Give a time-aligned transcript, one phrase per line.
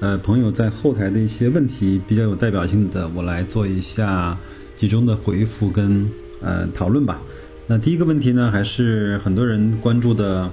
[0.00, 4.36] 呃朋友在后台的一些问题，比较有代表性的，我来做一下。
[4.76, 7.20] 集中的回复跟呃讨论吧。
[7.66, 10.50] 那第一个问题呢，还是很多人关注的，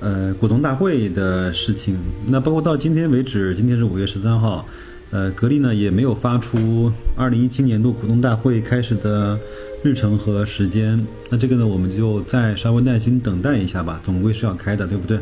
[0.00, 1.98] 呃，股东大会的事情。
[2.26, 4.66] 那包括到今天为止，今天是五月十三号，
[5.10, 9.38] 呃，格力呢也没有发出二零一七年度股东大会开始的
[9.82, 11.06] 日程和时间。
[11.28, 15.18] 那这个呢，我们就再稍微耐心等待一下吧，总归是要开的，对不对？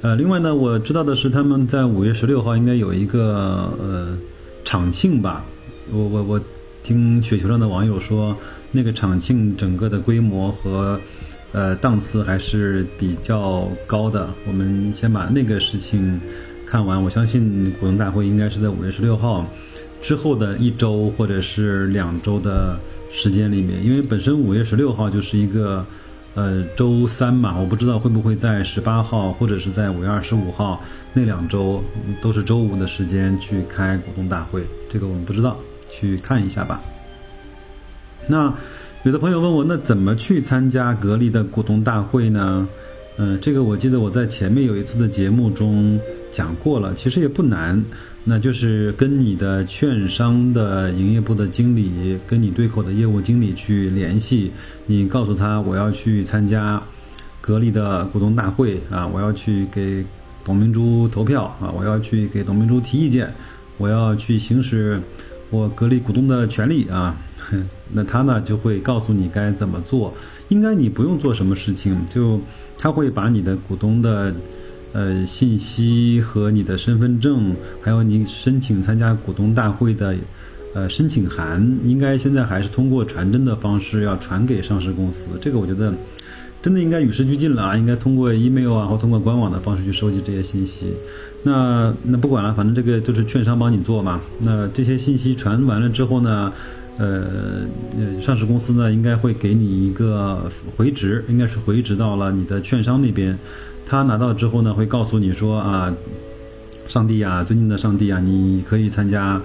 [0.00, 4.18] 呃，另外呢，我知道的是他们在五月十六号应该有一个呃
[4.64, 5.44] 场庆吧。
[5.92, 6.40] 我我我。
[6.80, 8.34] 听雪球上的网友说，
[8.72, 10.98] 那个场庆整个的规模和，
[11.52, 14.26] 呃档次还是比较高的。
[14.46, 16.18] 我们先把那个事情
[16.64, 19.46] 看完，我相信股东大会应该是在五月十六号
[20.00, 22.78] 之后的一周或者是两周的
[23.10, 25.84] 时间里面，因为本身五月十六号就是一个
[26.38, 30.80] 呃周三嘛，我不知道会不会在十八号或者是在五月二十五号
[31.12, 31.82] 那两周
[32.20, 35.56] 都是周五的时间去开股东大会，这个我们不知道。
[35.90, 36.82] 去看一下吧。
[38.26, 38.52] 那
[39.04, 42.68] 有的朋友问我，那怎么去参加格力的股东大会呢？
[43.16, 45.98] 嗯，这个我记得我在前面有一次的节目中
[46.30, 47.82] 讲过了，其实也不难，
[48.30, 54.52] 那就是跟你的券商的营业部的经理，跟你对口的业务经理去联系，
[54.84, 56.82] 你告诉他我要去参加
[57.40, 60.04] 格力的股东大会啊，我要去给
[60.44, 63.32] 董明珠投票啊，我要去给董明珠提意见，
[63.78, 65.00] 我要去行使。
[65.50, 67.16] 我格力股东的权利啊，
[67.94, 70.12] 那他呢就会告诉你该怎么做。
[70.48, 72.38] 应该你不用做什么事情，就
[72.76, 74.34] 他会把你的股东的
[74.92, 80.14] 呃信息和你的身份证，还有你申请参加股东大会的
[80.74, 85.26] 呃申请函，应该现在还是通过传真的方式要传给上市公司。
[85.40, 85.92] 这个我觉得。
[86.60, 87.76] 真的应该与时俱进了啊！
[87.76, 90.92] 应该通过 email 啊，或通过官网的方式去收集这些信息。
[91.44, 94.20] 那那不管了，反正这个就是券商帮你做嘛。
[94.40, 96.52] 那这些信息传完了之后呢，
[96.98, 97.62] 呃，
[98.20, 103.38] 上市公司呢应该会给你一个回执，应该是回执到了你的券商那边。
[103.88, 105.92] 他拿到之后呢，会告诉你说啊，
[106.86, 109.40] 上帝啊，尊敬的上帝啊，你可以参加。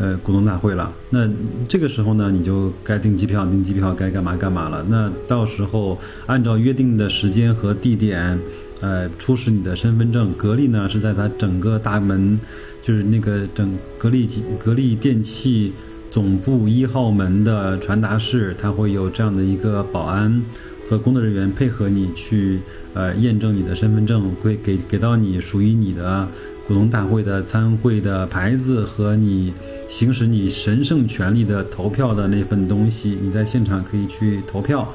[0.00, 1.28] 呃，股东大会了，那
[1.68, 4.86] 这个时候呢，你就该订机票，订机票，该干嘛干嘛了。
[4.88, 8.38] 那到时候按照约定的时间和地点，
[8.80, 10.32] 呃，出示你的身份证。
[10.34, 12.38] 格力呢是在它整个大门，
[12.80, 15.72] 就是那个整格力格力电器
[16.12, 20.40] 总部一号门的传达室，它会有这样的一个保安
[20.88, 22.60] 和工作人员配合你去，
[22.94, 26.26] 呃，验证你的身份证，会给给到你属于你的
[26.66, 29.52] 股东大会的参会的牌子和你。
[29.88, 34.86] 行使你神圣权利的投票的那份东西，你在现场可以去投票，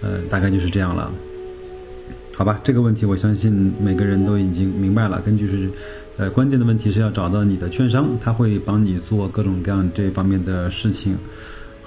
[0.00, 1.10] 呃，大概就是这样了，
[2.36, 2.60] 好吧？
[2.62, 5.20] 这个问题我相信每个人都已经明白了。
[5.22, 5.68] 根据是，
[6.18, 11.16] 呃，关键的问题是要找到你的券商，他会帮你做各种各样这方面的事情。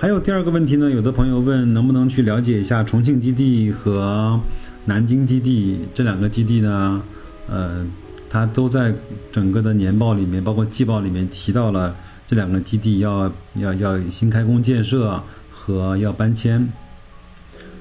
[0.01, 4.41] 还有第二个问题呢，有的朋友问能不能去了解一下重庆基地和
[4.85, 7.03] 南京基地这两个基地呢？
[7.47, 7.85] 呃，
[8.27, 8.91] 它都在
[9.31, 11.95] 整个的年报里面，包括季报里面提到了。
[12.27, 16.67] 这两个基地要要要新开工建设和要搬迁。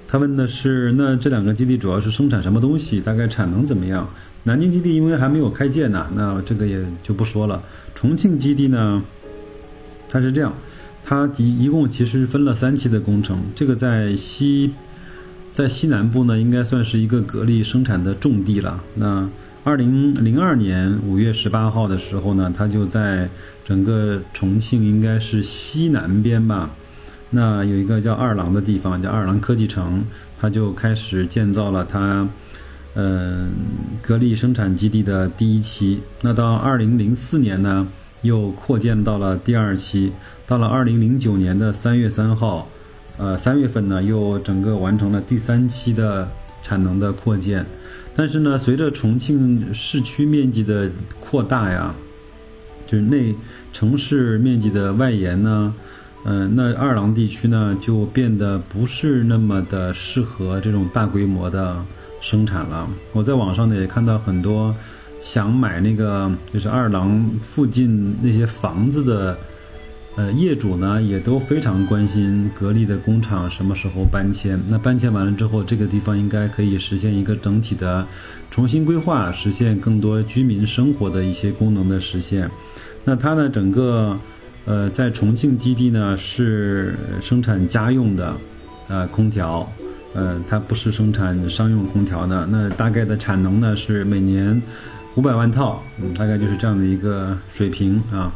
[0.06, 3.00] 他问的是，那这两个基地主要是生产什么东西？
[3.00, 4.06] 大概产能怎么样？
[4.42, 7.62] 南京基地因为还没有开建呢，那这个也就不说了。
[7.94, 9.02] 重庆基地呢，
[10.10, 10.52] 它是这样，
[11.10, 13.40] 它一一共其实分了三期的工程。
[13.56, 14.74] 这个在西，
[15.52, 18.80] 在西南部呢，应该算是一个格力生产的重地了。
[18.94, 19.28] 那
[19.64, 23.28] 二零零二年五月十八号的时候呢，它就在
[23.64, 26.70] 整个重庆应该是西南边吧，
[27.30, 30.04] 那有一个叫二郎的地方，叫二郎科技城，
[30.38, 32.28] 它就开始建造了它，
[32.94, 33.50] 嗯，
[34.00, 36.02] 格力生产基地的第一期。
[36.20, 37.88] 那到二零零四年呢，
[38.22, 40.12] 又扩建到了第二期。
[40.46, 42.68] 到了二零零九年的三月三号，
[43.16, 46.28] 呃，三月份呢，又整个完成了第三期的
[46.62, 47.64] 产能的扩建。
[48.16, 50.90] 但是呢，随着重庆市区面积的
[51.20, 51.94] 扩大呀，
[52.86, 53.34] 就是内
[53.72, 55.72] 城市面积的外延呢，
[56.24, 61.80] 嗯，那二郎地区呢就变得不是那么的适合这种大规模的
[62.20, 62.90] 生产了。
[63.12, 64.74] 我在网上呢也看到很多
[65.20, 69.36] 想买那个就是二郎附近那些房子的
[70.16, 74.60] 呃，业主呢也都非常关心格力的工厂什么时候搬迁。
[74.68, 78.04] 那搬迁完了之后，这个地方应该可以实现一个整体的
[78.50, 82.50] 重新规划，实现更多居民生活的一些功能的实现。
[83.04, 84.18] 那它呢，整个
[84.64, 88.36] 呃在重庆基地呢是生产家用的
[88.88, 89.66] 呃空调，
[90.12, 92.46] 呃它不是生产商用空调的。
[92.50, 94.60] 那大概的产能呢是每年
[95.16, 98.32] 五百万套，嗯，大概就是这样的一个水平啊。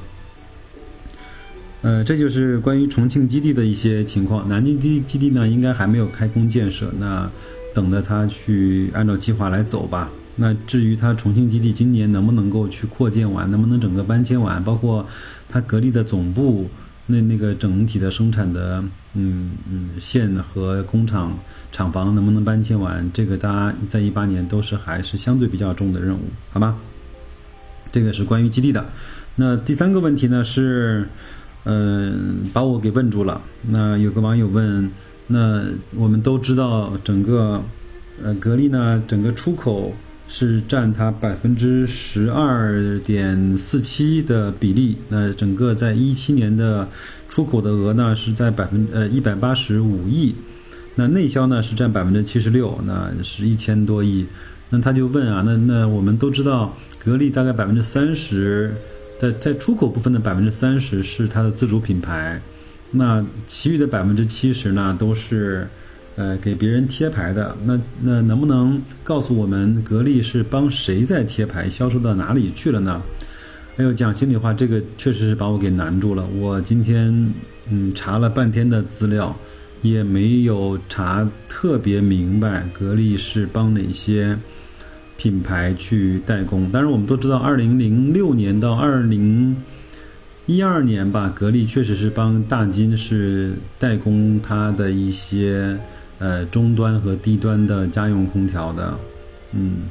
[1.82, 4.48] 呃，这就是关于重庆基地的一些情况。
[4.48, 7.30] 南京基基地呢，应该还没有开工建设，那
[7.74, 10.10] 等着它去按照计划来走吧。
[10.36, 15.06] 那至于它重庆基地今年能不能够去扩建完，能不能整个搬迁完，包括
[15.48, 16.68] 它格力的总部
[17.06, 18.82] 那那个整体的生产的
[19.14, 21.38] 嗯嗯线和工厂
[21.72, 26.20] 厂房能不能搬迁完，这个大家在一八年都是还是相对比较重的任务，
[26.52, 26.78] 好吗？
[27.90, 28.84] 这个是关于基地的。
[29.36, 31.08] 那第三个问题呢是。
[31.66, 33.40] 嗯，把我给问住了。
[33.62, 34.90] 那有个网友问，
[35.26, 35.64] 那
[35.96, 37.62] 我们都知道，整个
[38.22, 39.94] 呃格力呢，整个出口
[40.28, 44.96] 是占它百分之十二点四七的比例。
[45.08, 46.88] 那整个在一七年的
[47.28, 50.34] 出口的额呢是在百分呃一百八十五亿，
[50.94, 54.26] 那内销呢是占百分之七十六，那是一千多亿。
[54.70, 58.74] 那他就问啊，那那我们都知道，格力大概百分之三十。
[59.16, 62.42] 在在出口部分的百分之三十是它的自主品牌，
[62.90, 65.68] 那其余的百分之七十呢都是，
[66.16, 67.56] 呃给别人贴牌的。
[67.64, 73.02] 那那能不能告诉我们格力是帮谁在贴牌，销售到哪里去了呢？
[73.76, 76.26] 哎呦，讲心里话，这个确实是把我给难住了。
[76.38, 77.32] 我今天
[77.70, 79.36] 嗯查了半天的资料，
[79.82, 84.38] 也没有查特别明白格力是帮哪些。
[85.16, 89.56] 品牌去代工，但是我们都知道，二零零六年到二零
[90.46, 95.78] 一二年吧，格力确实是帮大金是代工它的一些
[96.24, 98.98] 呃中端和低端的家用空调的，
[99.52, 99.82] 嗯，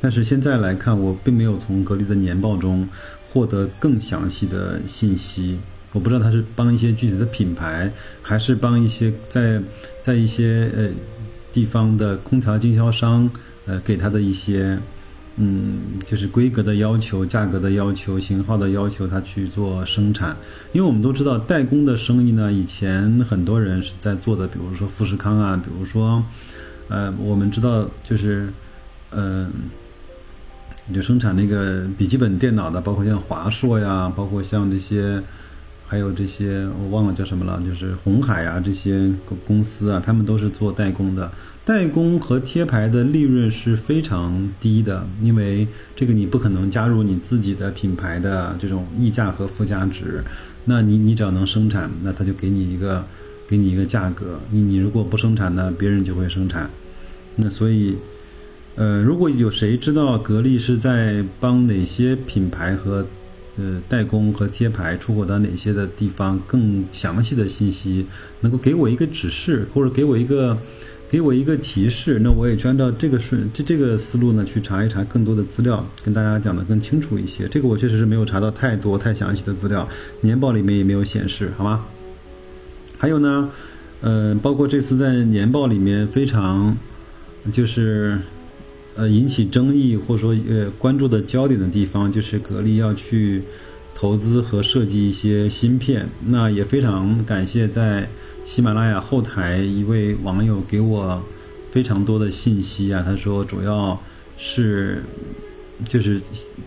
[0.00, 2.88] 但是现在来看，我并没有从格力的年报中
[3.28, 5.58] 获得更详细的信息，
[5.92, 7.90] 我不知道他是帮一些具体的品牌，
[8.22, 9.60] 还是帮一些在
[10.00, 10.88] 在一些呃
[11.52, 13.28] 地方的空调经销商。
[13.70, 14.78] 呃，给他的一些，
[15.38, 20.36] 嗯，就是规格的要求、价格的要求、型号的要求，他去做生产。
[20.72, 26.24] 因为我们都知道，代工的生意呢，以前很多人是在做的，比如说富士康啊，比如说，
[26.88, 28.52] 呃，我们知道就是，
[29.12, 29.50] 嗯，
[30.92, 35.22] 就生产那个笔记本电脑的，包括像华硕呀，包括像这些。
[35.90, 41.32] 还有这些我忘了叫什么了，就是红海啊这些公公司啊，他们都是做代工的。
[41.68, 50.24] 代工和贴牌的利润是非常低的，因为这个你不可能加入你自己的品牌的这种溢价和附加值。
[50.64, 53.04] 那你你只要能生产，那他就给你一个
[53.46, 54.40] 给你一个价格。
[54.50, 56.70] 你你如果不生产呢，别人就会生产。
[57.36, 57.96] 那所以，
[58.76, 63.06] 呃，如果有谁知道格力是在帮哪些品牌和
[63.58, 66.40] 呃，代工和贴牌出口到哪些的地方？
[66.46, 68.06] 更详细的信息
[68.40, 70.56] 能够给我一个指示，或者给我一个
[71.10, 77.48] 给我一个提示，那我也去按照这个顺这这个思路呢去查一查更多的资料，跟大家讲的更清楚一些。
[77.48, 79.88] 这个我确实是没有查到太多太详细的资料，
[80.20, 81.86] 年报里面也没有显示，好吗？
[82.98, 83.50] 还有呢，
[84.00, 86.76] 呃，包括这次在年报里面非常
[87.52, 88.18] 就是。
[88.96, 93.40] 呃，引起争议或者说呃关注的焦点的地方，就是格力要去
[93.98, 96.08] 投资和设计一些芯片。
[96.28, 98.08] 那也非常感谢在
[98.44, 101.20] 喜马拉雅后台一位网友给我
[101.72, 103.02] 非常多的信息啊。
[103.04, 104.00] 他说主要
[104.36, 105.02] 是
[105.88, 106.20] 就是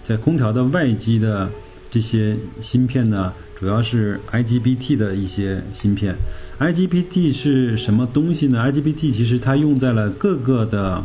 [0.04, 1.50] 在空调的外机的
[1.90, 6.14] 这些芯片呢，主要是 IGBT 的一些芯片。
[6.60, 11.02] IGBT 是什么东西呢？IGBT 其实它用在了各个的。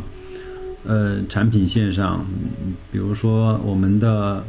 [0.85, 2.25] 呃，产品线上，
[2.93, 4.41] 比如说我们的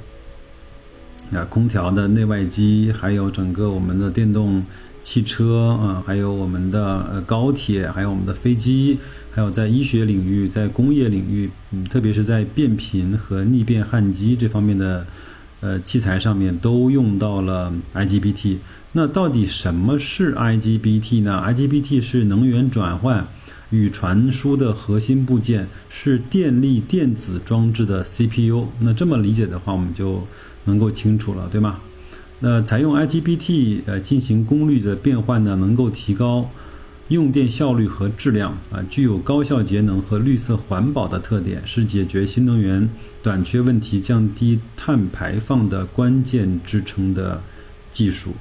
[1.32, 4.64] 啊空调的内外机，还有整个我们的电动
[5.02, 8.98] 汽车啊，还有我们的呃高铁，还有我们的飞机，
[9.30, 15.06] 还有在医学领域、在工业领域，嗯，特别是在变频和逆变焊机这方面的
[15.60, 18.58] 呃器材上面，都用到了 IGBT。
[18.92, 23.26] 那到底什么是 IGBT 呢？IGBT 是能源转换。
[23.70, 28.68] 与传输的核心部件是电力电子装置的 CPU。
[28.80, 30.26] 那这么理解的话，我们就
[30.68, 31.80] 能够清楚了，对吗？
[32.38, 36.48] 那采用 IGBT 呃进行功率的变换呢，能够提高
[37.08, 42.88] 用电效率和质量啊，具有高效节能和绿色环保的特点，是解决新能源
[43.22, 47.42] 短缺问题、降低碳排放的关键支撑的
[47.90, 48.34] 技术。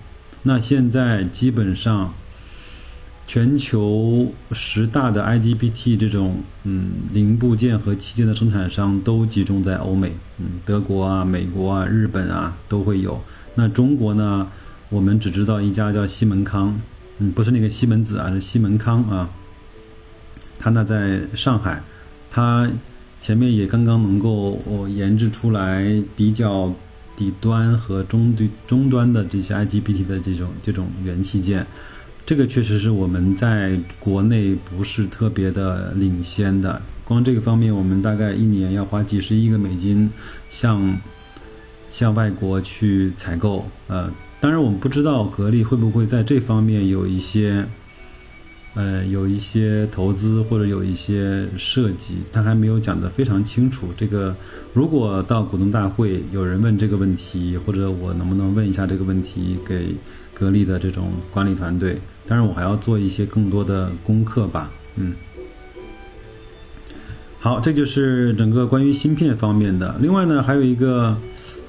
[0.44, 2.14] 那现在基本上。
[3.28, 13.22] 全球十大的 IGBT 这种嗯零部件和器件的生产商都集中在欧美，嗯，德国啊、美国啊、日本啊都会有。
[13.56, 14.48] 那中国呢，
[14.88, 16.80] 我们只知道一家叫西门康，
[17.20, 19.30] 嗯，不是那个西门子啊，是西门康啊。
[20.58, 21.84] 它呢在上海，
[22.32, 22.70] 它
[23.20, 26.74] 前面也刚刚能够研制出来比较
[27.18, 31.68] 底端和中对终端的这些 IGBT 的这种这种元器件。
[32.28, 40.12] 这个确实是我们在国内不是特别的领先的，光这个方面，我们大概一年要花几十亿个美金，
[40.50, 41.00] 向
[41.90, 43.66] 向外国去采购。
[43.88, 47.66] 呃，当然我们不知道格力会不会在这方面有一些，
[48.74, 53.88] 呃，有一些投资或者有一些设计，他还没有讲得非常清楚。
[53.96, 54.36] 这个
[54.74, 59.96] 如果到股东大会有人问这个问题，或者我能不能问一下这个问题给
[60.38, 61.98] 格力的这种管理团队？
[62.28, 64.70] 当然，我还要做一些更多的功课吧。
[64.96, 65.16] 嗯，
[67.40, 69.96] 好，这就是整个关于芯片方面的。
[70.00, 71.18] 另外呢，还有一个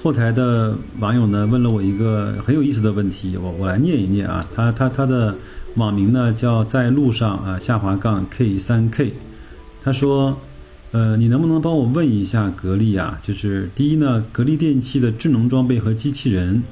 [0.03, 4.47] 后台的网友呢问了我一个很有意思的问题，我我来念一念啊。
[4.55, 5.35] 他他他的
[5.77, 9.15] 网名呢叫在路上啊下滑杠 K 三 K。
[9.83, 10.39] 他说，
[10.91, 13.19] 呃，你能不能帮我问一下格力啊？
[13.23, 16.63] 就是第一呢，格力电器的智能装备和机器人。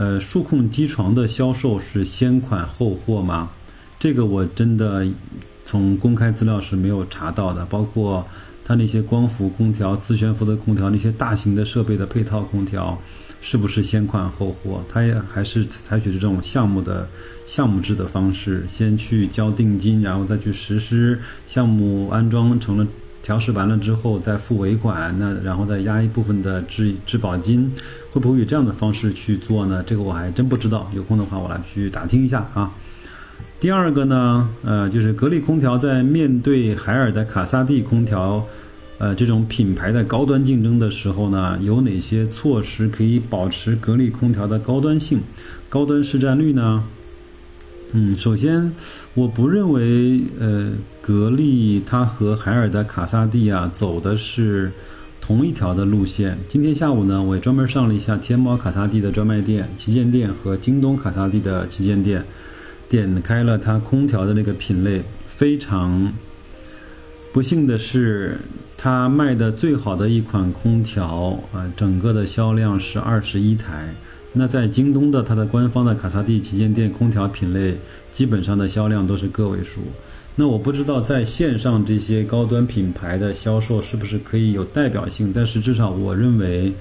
[0.00, 3.50] 呃，数控机床的销售是先款后货吗？
[3.98, 5.06] 这个我真的
[5.66, 7.66] 从公开资料是没有查到的。
[7.66, 8.26] 包括
[8.64, 12.98] 它那些光伏空调、自悬浮的空调，那些大型的设备的配套空调，
[13.42, 14.82] 是不是先款后货？
[14.88, 17.06] 它也还是采取这种项目的
[17.46, 22.86] 项目制的方式，先去交定金，然后再去实施项目安装成了。
[23.22, 27.70] 调试完了之后再付尾款，那然后再压一部分的质质保金，
[28.10, 29.82] 会不会以这样的方式去做呢？
[29.86, 32.70] 这个我还真不知道，有空的话我来去打听一下啊。
[33.60, 38.42] 第二个呢，呃，就是格力空调在面对海尔的卡萨帝空调，
[38.96, 45.20] 呃，这种品牌的高端竞争的时候呢，有哪些措施可以保持格力空调的高端性、
[45.68, 46.82] 高端市占率呢？
[47.92, 48.72] 嗯，首先，
[49.14, 54.70] 我不认为，呃，格力它和海尔的卡萨帝啊走的是
[55.20, 56.38] 同一条的路线。
[56.46, 62.24] 今天下午呢，我也专门上了一下天猫卡萨帝的专卖店、旗舰店和京东卡萨帝的旗舰店，
[62.88, 65.02] 点开了它空调的那个品类。
[65.26, 66.12] 非常
[67.32, 68.38] 不幸的是，
[68.76, 73.92] 它卖的最好的一款空调，呃，整个的销量是二十一台。
[74.32, 77.76] 那在京东的它的官方的卡萨帝旗舰店空调品类，
[78.12, 79.80] 基本上的销量都是个位数。
[80.36, 86.72] 那我不知道在线上这些高端品牌的销售是不是可以有代表性，但是至少我认为，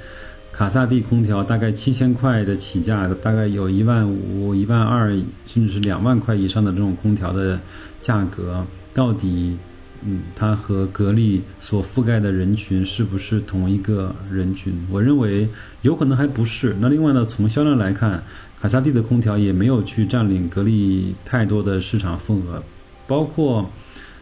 [0.51, 5.09] 卡萨帝空调大概七千块的起价，大概有一万五、一万二，
[5.47, 7.59] 甚至是两万块以上的这种空调的
[8.01, 8.63] 价格，
[8.93, 9.57] 到底？
[10.01, 14.73] 嗯，它和格力所覆盖的人群是不是同一个人群？
[14.89, 15.49] 我认为
[15.81, 16.75] 有可能还不是。
[16.79, 18.23] 那另外呢，从销量来看，
[18.61, 22.63] 卡萨帝的空调也没有去占领格力太多的市场份额，
[23.07, 23.69] 包括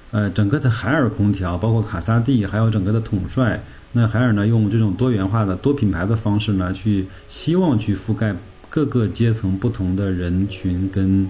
[0.10, 3.64] 呃整个的海尔空调，包括卡萨帝，还有整个的统帅。
[3.92, 8.36] 那海尔呢，用这种多元化的多品牌的方式呢，去希望去覆盖
[8.70, 11.30] 各个阶层不同的人群跟。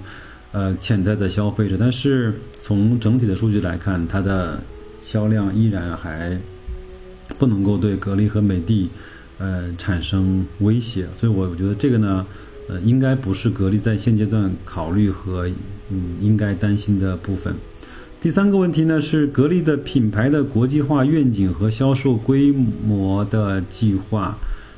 [0.53, 4.59] 呃，潜在的消费者，但是从整体的数据来看，它的
[5.03, 6.39] 销量依然还
[7.37, 8.89] 不能够对格力和美的，
[9.37, 12.25] 呃，产生威胁，所以我我觉得这个呢，
[12.69, 15.47] 呃，应该不是格力在现阶段考虑和
[15.89, 17.53] 嗯应该担心的部分。
[18.19, 24.37] 第三个问题呢，是格力的品牌的国际化愿景和销售规模的计划。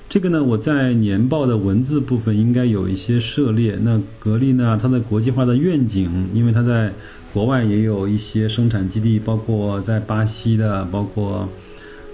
[0.09, 3.77] 这个呢，我在年报的文字部分应该有一些涉猎。
[3.83, 6.91] 那格力呢，它的国际化的愿景，因为它在
[7.31, 11.47] 国外也有一些生产基地，包括在巴西的，包括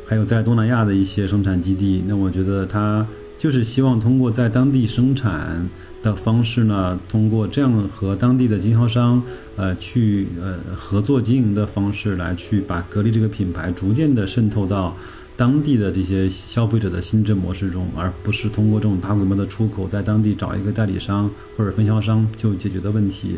[0.05, 2.03] 还有在东南亚的一些生产基地。
[2.05, 5.65] 那我觉得它就是希望通过在当地生产
[6.03, 9.23] 的方式呢，通过这样和当地的经销商
[9.55, 14.93] 呃去呃合作经营的方式来去把格力这个品牌逐渐的渗透到。
[15.37, 23.35] 当地的这些消费者的心智模式中，而不是通过这种大规模的出口，在当地找一个代理商或者分销商就解决的问题。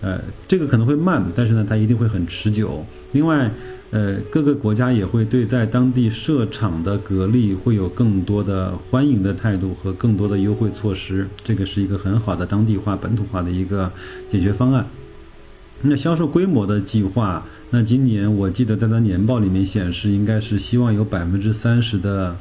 [0.00, 2.84] 呃，这个可能会慢，但是呢，它一定会很持久。
[3.12, 3.50] 另外，
[3.90, 11.28] 呃，各个国家也会对在当地设厂的格力会有更多的欢迎的态度和更多的优惠措施。
[11.44, 13.90] 这个是一个很好的当地化、本土化的一个
[14.30, 14.84] 解决方案。
[15.82, 17.46] 那销售规模的计划。
[17.76, 22.34] 那今年我记得在他年报里面显示，应该是希望有百分之三十的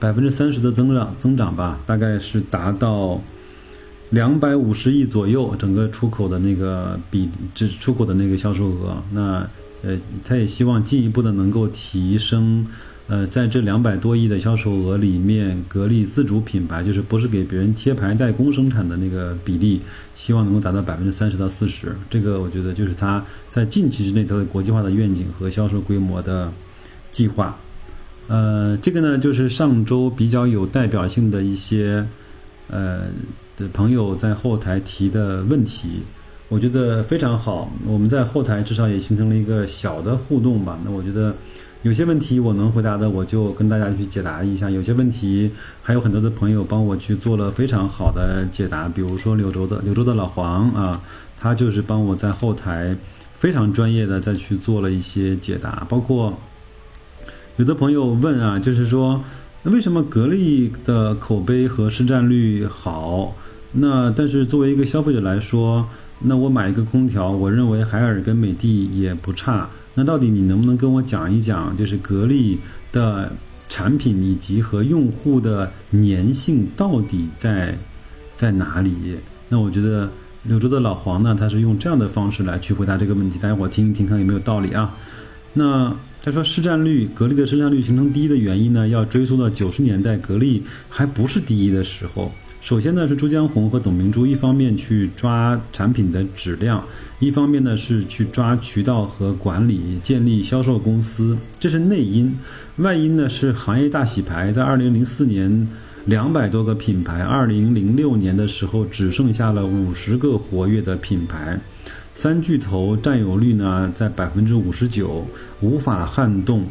[0.00, 3.22] 百分之三十的增长增长吧，大概是达到
[4.10, 9.00] 两百五十亿左右，整个出口的那个比，这出口的那个销售额。
[9.12, 9.48] 那
[9.84, 12.66] 呃，他也希望进一步的能够提升。
[13.06, 19.82] 呃，在这两百多亿的销售额里面，格力自主品牌就是不是给别人贴牌代工生产的那个比例，
[20.14, 21.94] 希望能够达到百分之三十到四十。
[22.08, 26.50] 这个我觉得就是它在近期之内它的国际化的愿景和销售规模的
[27.10, 27.58] 计划。
[28.26, 32.06] 呃，这个呢就是上周比较有代表性的一些
[32.70, 33.02] 呃
[33.58, 36.00] 的朋友在后台提的问题，
[36.48, 37.70] 我觉得非常好。
[37.84, 40.80] 我们在后台至少也形成了一个小的互动吧。
[40.82, 41.34] 那我觉得。
[41.84, 45.50] 有些问题我能回答的，我就跟大家去解答一下；有些问题
[45.82, 48.88] 还有很多的朋友帮我去做了非常好的解答。
[48.88, 51.02] 比如说柳州的柳州的老黄啊，
[51.38, 52.96] 他就是帮我在后台
[53.38, 55.86] 非常专业的再去做了一些解答。
[55.86, 56.32] 包括
[57.58, 59.22] 有的朋友问啊，就是说
[59.64, 63.36] 为什么格力的口碑和市占率好？
[63.72, 65.86] 那但是作为一个消费者来说，
[66.20, 69.68] 那我买一个空调，我认为海尔跟美的也不差。
[69.94, 72.58] 那到底你能不能跟我讲一讲，就是格力
[72.92, 73.30] 的
[73.68, 77.78] 产品以及和用户的粘性到底在
[78.36, 79.16] 在哪里？
[79.48, 80.10] 那我觉得
[80.42, 84.96] 柳州的老黄呢，他是用这样的方式来去回答这个问题，大家伙听一听看有没有道理啊？
[85.52, 92.32] 那他说市占率，格力的市占率形成第一的原因呢，要追溯到九十年代，格力还不是第一的时候。
[92.64, 96.82] 首先呢，是朱江红和董明珠一方面去抓产品的质量，
[97.18, 102.34] 一方面呢是去抓渠道和管理，建立销售公司，这是内因。
[102.76, 105.68] 外因呢是行业大洗牌，在二零零四年
[106.06, 111.60] 两百多个品牌，二零零六年的时候只剩下了五十个活跃的品牌，
[112.14, 115.26] 三巨头占有率呢在百分之五十九，
[115.60, 116.64] 无法撼动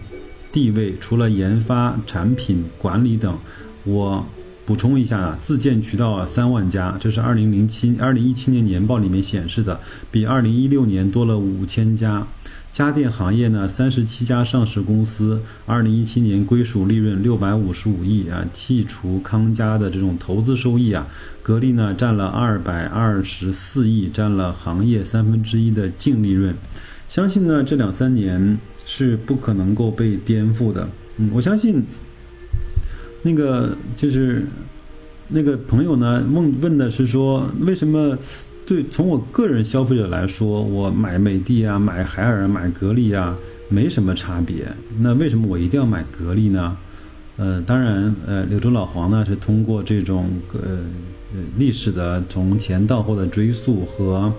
[0.52, 0.96] 地位。
[1.00, 3.38] 除了研发、产品管理等，
[3.84, 4.26] 我。
[4.66, 9.80] 补充一下啊，自建渠道啊三万家，这是二零零七、二零一七年年报里面显示的，
[10.10, 12.26] 比二零一六年多了五千家。
[12.72, 21.06] 家电行业呢，三十七家上市公司，二零一七年归属利润六百五十五亿啊，剔除康佳的这种投资收益啊，
[21.44, 26.56] 格力呢占了二百二十四亿，占了行业三分之一的净利润。
[27.08, 30.90] 相信呢，这两三年是不可能够被颠覆的。
[31.18, 31.84] 嗯，我相信。
[33.26, 34.46] 那个就是
[35.30, 38.18] 那个朋友呢问问的是说，为什么
[38.66, 43.36] 对从我个人消费者来说，我买美的啊、买海尔、买格力啊
[43.70, 44.68] 没什么差别？
[45.00, 46.78] 那为什么我一定要买格力呢？
[47.38, 50.80] 呃，当然，呃，柳州老黄呢是通过这种呃
[51.58, 54.32] 历史的从前到后的追溯和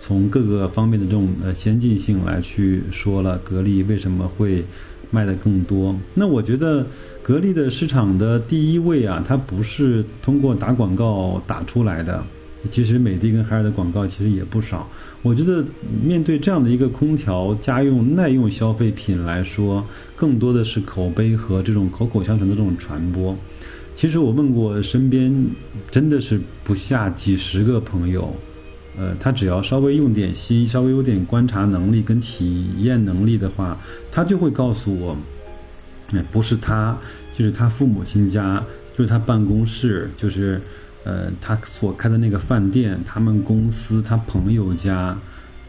[0.00, 4.64] 从各个方面的这种呃先进性来去说了格力为什么会。
[5.12, 6.84] 卖的更多，那我觉得
[7.22, 12.24] 格力的市场的第一位啊，它不是通过打广告打出来的。
[12.70, 14.88] 其实美的跟海尔的广告其实也不少。
[15.20, 15.64] 我觉得
[16.02, 19.84] 面对这样的一个空调家用耐用消费品来说，
[20.16, 23.36] 更多的是口碑和这种口口相传的这种传播。
[23.94, 25.46] 其实我问过身边，
[25.90, 28.34] 真的是不下几十个朋友。
[28.98, 33.78] 呃，他只要稍微用点心，稍微有点观察能力跟体验能力的话，
[34.10, 35.16] 他就会告诉我，
[36.12, 36.94] 哎，不是他，
[37.34, 38.62] 就是他父母亲家，
[38.94, 40.60] 就是他办公室，就是
[41.04, 45.16] 呃他所开的那个饭店，他们公司，他朋友家，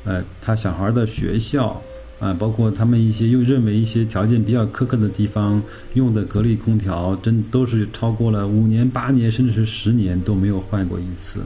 [0.04, 1.82] 呃，他小孩的学校，
[2.20, 11.40] 啊，包括他们一些又认为一些条件比较苛刻的地方用的格力空调，真都是超过了五年、八年，甚至是十年都没有坏过一次。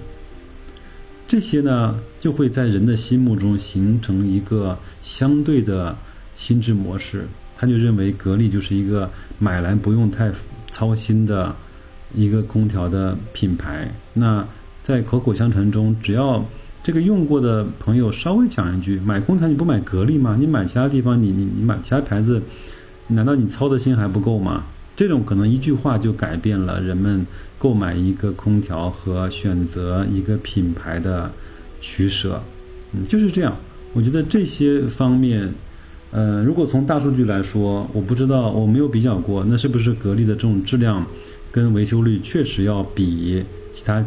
[1.28, 5.94] 这些呢，就会在人的心目中形成一个相对的
[6.38, 10.32] 心智模式，他就认为格力就是一个买来不用太
[10.72, 11.54] 操心的
[12.16, 13.94] 一个空调的品牌。
[14.14, 14.48] 那
[14.82, 16.46] 在口口相传中，只要
[16.82, 20.38] 这个用过的朋友稍微讲一句，买空调你不买格力吗？
[20.40, 22.42] 你买其他地方，你你你买其他牌子，
[23.08, 24.64] 难道你操的心还不够吗？
[24.98, 27.24] 这种可能一句话就改变了人们
[27.60, 31.32] 购买一个空调和选择一个品牌的
[31.80, 32.42] 取舍，
[32.94, 33.56] 嗯，就是这样。
[33.94, 35.54] 我觉得这些方面，
[36.10, 41.06] 呃，如果从大数据来说，我不知道我没有比较过，那是不是格力的这种质量
[41.52, 44.04] 跟维修率确实要比其他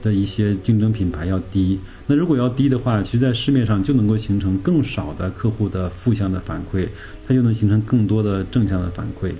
[0.00, 1.76] 的一些竞争品牌要低？
[2.06, 6.86] 那如果要低的话，其实在市面上就能够形成更少的客户的负向的反馈，
[7.26, 9.32] 它就能形成更多的正向的反馈。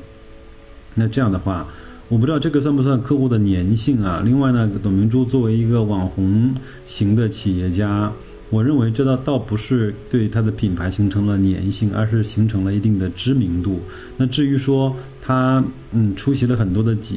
[0.98, 1.66] 那这样的话，
[2.08, 4.20] 我不知道这个算不算客户的粘性啊？
[4.24, 6.52] 另外呢，董明珠作为一个网红
[6.84, 8.12] 型的企业家，
[8.50, 13.80] 我认为这倒倒不是对他的品牌形成了粘性，而是形成了一定的知名度。
[14.16, 17.14] 那至于说他嗯出席了很多的节，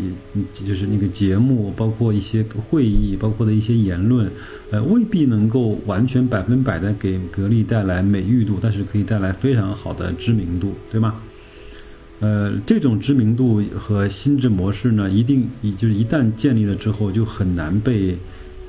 [0.53, 4.29] 就是那个节目，包括一些会议，包括的一些言论，
[4.69, 11.15] 呃，未必能够完全百分百的给格力带来美誉度，但是可以带来非常好的知名度，对吗？
[12.21, 18.15] 呃，这种知名度和心智模式呢，一定就是一旦建立了之后，就很难被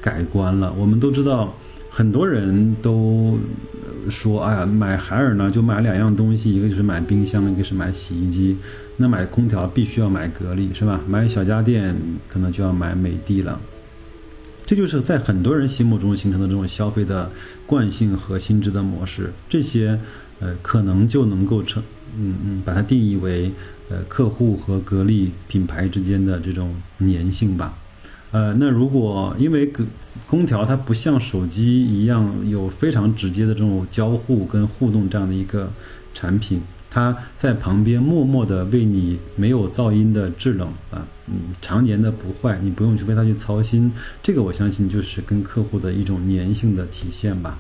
[0.01, 0.73] 改观了。
[0.73, 1.55] 我们都知道，
[1.91, 3.39] 很多人都
[4.09, 8.57] 说，哎呀，买海尔呢就买两样东西，一个就是买冰箱，一个是买洗衣机。
[8.97, 10.99] 那买空调必须要买格力，是吧？
[11.07, 11.95] 买小家电
[12.31, 13.61] 可能就要买美的了。
[14.65, 17.31] 这就是在很多人心目中形成的这种消费的
[17.67, 19.31] 惯性和心智的模式。
[19.47, 19.99] 这些，
[20.41, 21.83] 呃，可能就能够成。
[22.17, 23.51] 嗯嗯，把它定义为
[23.89, 27.79] 呃客户和格力品牌之间的这种粘性吧。
[28.31, 29.85] 呃，那如果因为格
[30.27, 35.71] 空调它不像手机一样有非常直接的这种交互跟互动这样的一个
[36.15, 43.93] 产品，它在旁边默默的为你没有噪音的制冷啊，嗯，常年的不坏，你不用去为它去操心。
[44.23, 47.59] 这个我相信就是跟客户的一种粘性的体现吧。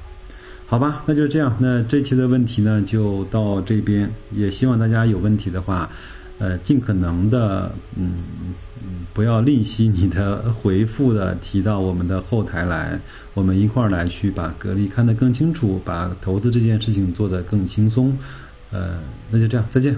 [0.72, 1.54] 好吧，那就这样。
[1.60, 4.10] 那这期的问题呢，就到这边。
[4.34, 5.86] 也希望大家有问题的话，
[6.38, 8.14] 呃，尽可能的，嗯
[8.82, 12.98] 嗯，不要吝惜你的回复的，提到我们的后台来，
[13.34, 18.16] 我们一块儿来去把格力看得更清楚，把投资这件事情做得更轻松。
[18.70, 18.98] 呃，
[19.30, 19.94] 那就这样，再见。